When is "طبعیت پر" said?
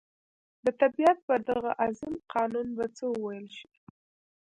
0.79-1.39